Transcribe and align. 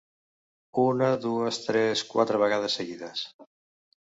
Una 0.83 1.09
dues 1.25 1.59
tres 1.67 2.03
quatre 2.15 2.43
vegades 2.45 2.79
seguides. 2.81 3.23